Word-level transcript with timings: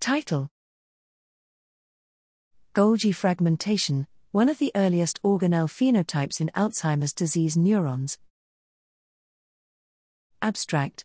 Title 0.00 0.48
Golgi 2.72 3.12
fragmentation, 3.12 4.06
one 4.30 4.48
of 4.48 4.58
the 4.58 4.70
earliest 4.76 5.20
organelle 5.22 5.68
phenotypes 5.68 6.40
in 6.40 6.50
Alzheimer's 6.54 7.12
disease 7.12 7.56
neurons. 7.56 8.16
Abstract 10.40 11.04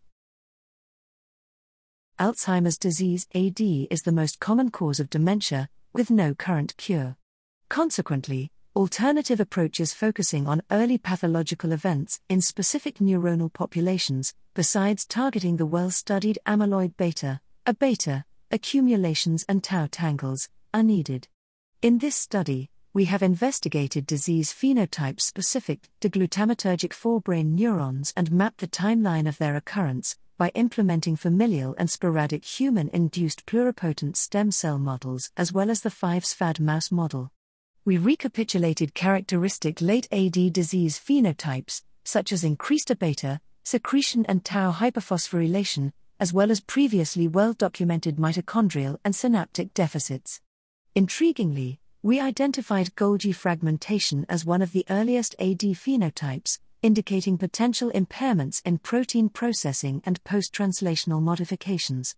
Alzheimer's 2.19 2.77
disease 2.77 3.25
AD 3.33 3.59
is 3.59 4.03
the 4.03 4.11
most 4.11 4.39
common 4.39 4.69
cause 4.69 4.99
of 4.99 5.09
dementia, 5.09 5.69
with 5.91 6.11
no 6.11 6.35
current 6.35 6.77
cure. 6.77 7.17
Consequently, 7.69 8.51
alternative 8.75 9.39
approaches 9.39 9.91
focusing 9.91 10.47
on 10.47 10.61
early 10.69 10.99
pathological 10.99 11.71
events 11.71 12.21
in 12.29 12.41
specific 12.41 12.99
neuronal 12.99 13.51
populations, 13.51 14.35
besides 14.53 15.07
targeting 15.07 15.57
the 15.57 15.65
well 15.65 15.89
studied 15.89 16.37
amyloid 16.45 16.95
beta, 16.95 17.41
A 17.65 17.73
beta, 17.73 18.25
accumulations, 18.53 19.43
and 19.49 19.63
tau 19.63 19.87
tangles, 19.89 20.47
are 20.75 20.83
needed. 20.83 21.27
In 21.81 21.97
this 21.97 22.15
study, 22.15 22.69
we 22.93 23.05
have 23.05 23.23
investigated 23.23 24.05
disease 24.05 24.53
phenotype 24.53 25.19
specific 25.19 25.89
to 25.99 26.09
glutamatergic 26.09 26.93
forebrain 26.93 27.55
neurons 27.55 28.13
and 28.15 28.31
mapped 28.31 28.59
the 28.59 28.67
timeline 28.67 29.27
of 29.27 29.39
their 29.39 29.55
occurrence 29.55 30.15
by 30.37 30.49
implementing 30.49 31.15
familial 31.15 31.73
and 31.79 31.89
sporadic 31.89 32.45
human 32.45 32.89
induced 32.89 33.47
pluripotent 33.47 34.15
stem 34.15 34.51
cell 34.51 34.77
models 34.77 35.31
as 35.35 35.51
well 35.51 35.71
as 35.71 35.81
the 35.81 35.89
5xFAD 35.89 36.59
mouse 36.59 36.91
model. 36.91 37.31
We 37.85 37.97
recapitulated 37.97 38.93
characteristic 38.93 39.81
late 39.81 40.07
AD 40.11 40.53
disease 40.53 40.99
phenotypes, 40.99 41.81
such 42.03 42.31
as 42.31 42.43
increased 42.43 42.91
beta, 42.99 43.41
secretion, 43.63 44.25
and 44.27 44.45
tau 44.45 44.71
hyperphosphorylation, 44.71 45.91
as 46.19 46.33
well 46.33 46.51
as 46.51 46.59
previously 46.59 47.27
well 47.27 47.53
documented 47.53 48.17
mitochondrial 48.17 48.97
and 49.03 49.15
synaptic 49.15 49.73
deficits. 49.73 50.41
Intriguingly, 50.95 51.77
we 52.01 52.19
identified 52.19 52.95
Golgi 52.95 53.33
fragmentation 53.33 54.25
as 54.27 54.45
one 54.45 54.61
of 54.61 54.73
the 54.73 54.85
earliest 54.89 55.35
AD 55.39 55.59
phenotypes, 55.59 56.59
indicating 56.81 57.37
potential 57.37 57.91
impairments 57.95 58.61
in 58.65 58.77
protein 58.77 59.29
processing 59.29 60.01
and 60.05 60.21
post 60.23 60.53
translational 60.53 61.21
modifications. 61.21 62.15